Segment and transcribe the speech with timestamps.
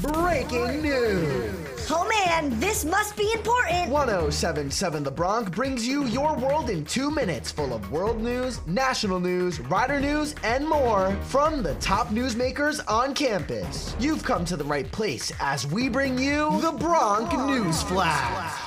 [0.00, 1.86] Breaking news.
[1.90, 3.90] Oh man, this must be important.
[3.90, 9.20] 1077 The Bronc brings you your world in two minutes, full of world news, national
[9.20, 13.94] news, rider news, and more from the top newsmakers on campus.
[14.00, 18.58] You've come to the right place as we bring you the Bronc News Flash.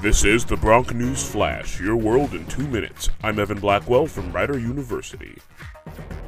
[0.00, 3.08] This is the Bronc News Flash, your world in two minutes.
[3.22, 5.38] I'm Evan Blackwell from Rider University.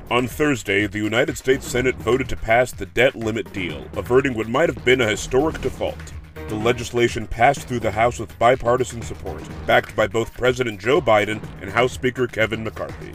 [0.08, 4.46] On Thursday, the United States Senate voted to pass the debt limit deal, averting what
[4.46, 6.12] might have been a historic default.
[6.46, 11.42] The legislation passed through the House with bipartisan support, backed by both President Joe Biden
[11.60, 13.14] and House Speaker Kevin McCarthy.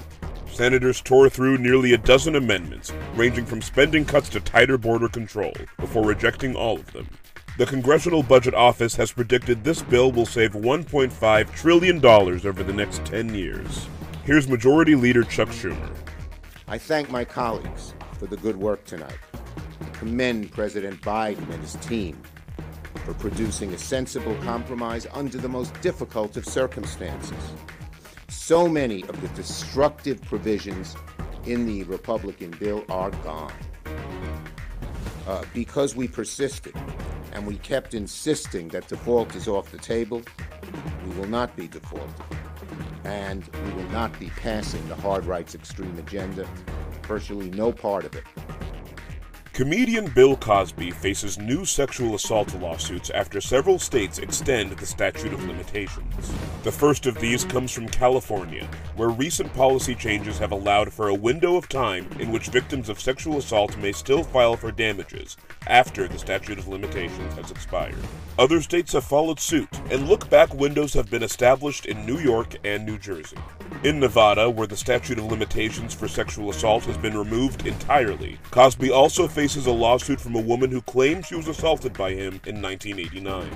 [0.52, 5.54] Senators tore through nearly a dozen amendments, ranging from spending cuts to tighter border control,
[5.80, 7.08] before rejecting all of them.
[7.58, 13.06] The Congressional Budget Office has predicted this bill will save $1.5 trillion over the next
[13.06, 13.88] 10 years.
[14.26, 15.90] Here's Majority Leader Chuck Schumer.
[16.72, 19.18] I thank my colleagues for the good work tonight.
[19.82, 22.18] I commend President Biden and his team
[23.04, 27.38] for producing a sensible compromise under the most difficult of circumstances.
[28.30, 30.96] So many of the destructive provisions
[31.46, 33.52] in the Republican bill are gone.
[35.28, 36.74] Uh, because we persisted
[37.34, 40.22] and we kept insisting that default is off the table,
[41.06, 42.41] we will not be defaulted
[43.04, 46.48] and we will not be passing the hard rights extreme agenda.
[47.04, 48.24] Virtually no part of it.
[49.54, 55.44] Comedian Bill Cosby faces new sexual assault lawsuits after several states extend the statute of
[55.44, 56.32] limitations.
[56.64, 61.14] The first of these comes from California, where recent policy changes have allowed for a
[61.14, 65.36] window of time in which victims of sexual assault may still file for damages
[65.68, 67.96] after the statute of limitations has expired.
[68.40, 72.56] Other states have followed suit, and look back windows have been established in New York
[72.64, 73.38] and New Jersey.
[73.84, 78.92] In Nevada, where the statute of limitations for sexual assault has been removed entirely, Cosby
[78.92, 82.62] also faces a lawsuit from a woman who claims she was assaulted by him in
[82.62, 83.50] 1989.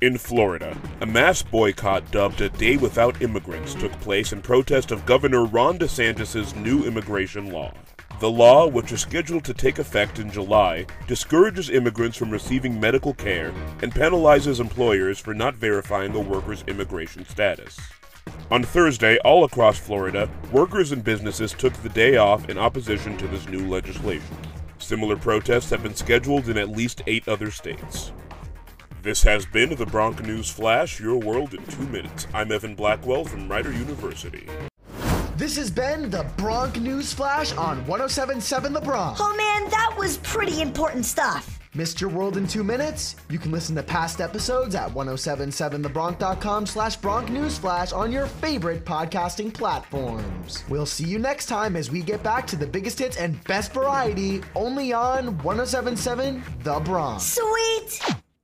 [0.00, 5.04] In Florida, a mass boycott dubbed a Day Without Immigrants took place in protest of
[5.04, 7.74] Governor Ron DeSantis' new immigration law.
[8.20, 13.12] The law, which is scheduled to take effect in July, discourages immigrants from receiving medical
[13.12, 17.78] care and penalizes employers for not verifying a worker's immigration status.
[18.50, 23.28] On Thursday, all across Florida, workers and businesses took the day off in opposition to
[23.28, 24.36] this new legislation.
[24.78, 28.12] Similar protests have been scheduled in at least eight other states.
[29.02, 32.26] This has been the Bronc News Flash, your world in two minutes.
[32.34, 34.46] I'm Evan Blackwell from Rider University.
[35.36, 39.16] This has been the Bronc News Flash on 1077 The Bronc.
[39.20, 41.59] Oh man, that was pretty important stuff.
[41.74, 43.14] Missed your world in two minutes?
[43.28, 49.54] You can listen to past episodes at 1077thebronc.com slash Bronc Newsflash on your favorite podcasting
[49.54, 50.64] platforms.
[50.68, 53.72] We'll see you next time as we get back to the biggest hits and best
[53.72, 57.20] variety only on 1077 The Bronc.
[57.20, 58.19] Sweet.